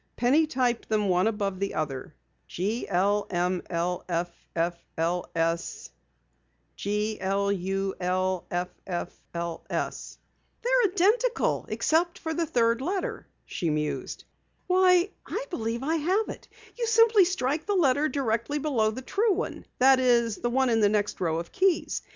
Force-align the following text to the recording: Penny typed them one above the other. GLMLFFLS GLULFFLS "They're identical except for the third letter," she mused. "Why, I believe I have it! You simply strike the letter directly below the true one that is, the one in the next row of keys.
Penny 0.15 0.47
typed 0.47 0.89
them 0.89 1.09
one 1.09 1.27
above 1.27 1.59
the 1.59 1.75
other. 1.75 2.15
GLMLFFLS 2.49 4.29
GLULFFLS 9.31 10.17
"They're 10.63 10.81
identical 10.91 11.65
except 11.69 12.17
for 12.17 12.33
the 12.33 12.47
third 12.47 12.81
letter," 12.81 13.27
she 13.45 13.69
mused. 13.69 14.23
"Why, 14.65 15.11
I 15.27 15.45
believe 15.51 15.83
I 15.83 15.97
have 15.97 16.29
it! 16.29 16.47
You 16.79 16.87
simply 16.87 17.23
strike 17.23 17.67
the 17.67 17.75
letter 17.75 18.09
directly 18.09 18.57
below 18.57 18.89
the 18.89 19.03
true 19.03 19.33
one 19.33 19.67
that 19.77 19.99
is, 19.99 20.37
the 20.37 20.49
one 20.49 20.71
in 20.71 20.79
the 20.79 20.89
next 20.89 21.21
row 21.21 21.37
of 21.37 21.51
keys. 21.51 22.01